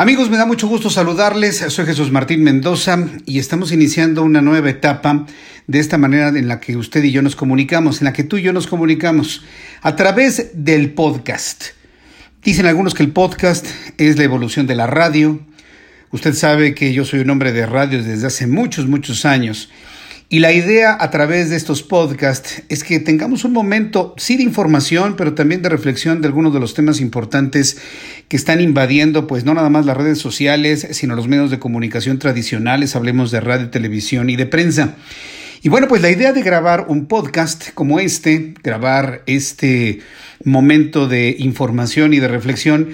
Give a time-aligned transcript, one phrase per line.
[0.00, 1.56] Amigos, me da mucho gusto saludarles.
[1.56, 5.26] Soy Jesús Martín Mendoza y estamos iniciando una nueva etapa
[5.66, 8.36] de esta manera en la que usted y yo nos comunicamos, en la que tú
[8.36, 9.42] y yo nos comunicamos
[9.82, 11.70] a través del podcast.
[12.44, 13.66] Dicen algunos que el podcast
[13.96, 15.40] es la evolución de la radio.
[16.12, 19.68] Usted sabe que yo soy un hombre de radio desde hace muchos, muchos años
[20.30, 24.42] y la idea a través de estos podcasts es que tengamos un momento, sí de
[24.42, 27.78] información, pero también de reflexión de algunos de los temas importantes
[28.28, 32.18] que están invadiendo, pues no nada más las redes sociales, sino los medios de comunicación
[32.18, 34.96] tradicionales, hablemos de radio, televisión y de prensa.
[35.62, 40.00] Y bueno, pues la idea de grabar un podcast como este, grabar este
[40.44, 42.90] momento de información y de reflexión,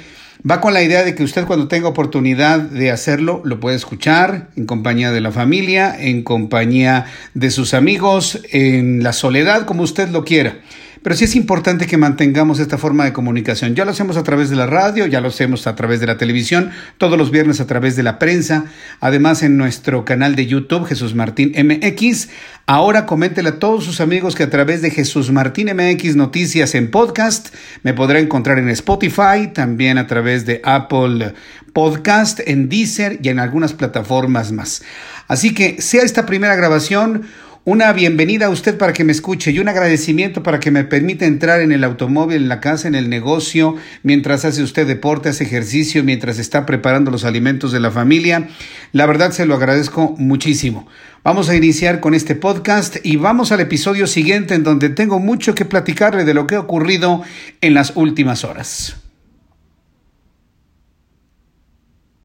[0.48, 4.48] Va con la idea de que usted cuando tenga oportunidad de hacerlo, lo puede escuchar
[4.56, 10.08] en compañía de la familia, en compañía de sus amigos, en la soledad, como usted
[10.08, 10.58] lo quiera.
[11.04, 13.74] Pero sí es importante que mantengamos esta forma de comunicación.
[13.74, 16.16] Ya lo hacemos a través de la radio, ya lo hacemos a través de la
[16.16, 18.64] televisión, todos los viernes a través de la prensa,
[19.00, 22.30] además en nuestro canal de YouTube Jesús Martín MX.
[22.64, 26.90] Ahora coméntele a todos sus amigos que a través de Jesús Martín MX Noticias en
[26.90, 31.34] podcast me podrá encontrar en Spotify, también a través de Apple
[31.74, 34.82] Podcast, en Deezer y en algunas plataformas más.
[35.28, 37.24] Así que sea esta primera grabación
[37.66, 41.24] una bienvenida a usted para que me escuche y un agradecimiento para que me permita
[41.24, 45.44] entrar en el automóvil, en la casa, en el negocio, mientras hace usted deporte, hace
[45.44, 48.48] ejercicio, mientras está preparando los alimentos de la familia.
[48.92, 50.86] La verdad se lo agradezco muchísimo.
[51.22, 55.54] Vamos a iniciar con este podcast y vamos al episodio siguiente en donde tengo mucho
[55.54, 57.22] que platicarle de lo que ha ocurrido
[57.62, 59.03] en las últimas horas.